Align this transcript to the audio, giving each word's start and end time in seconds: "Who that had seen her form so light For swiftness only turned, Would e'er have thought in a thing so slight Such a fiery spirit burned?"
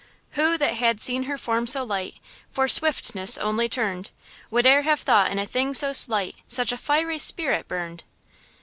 "Who 0.31 0.57
that 0.57 0.77
had 0.77 0.99
seen 0.99 1.25
her 1.25 1.37
form 1.37 1.67
so 1.67 1.83
light 1.83 2.15
For 2.49 2.67
swiftness 2.67 3.37
only 3.37 3.69
turned, 3.69 4.09
Would 4.49 4.65
e'er 4.65 4.81
have 4.81 5.01
thought 5.01 5.29
in 5.29 5.37
a 5.37 5.45
thing 5.45 5.75
so 5.75 5.93
slight 5.93 6.37
Such 6.47 6.71
a 6.71 6.77
fiery 6.77 7.19
spirit 7.19 7.67
burned?" 7.67 8.03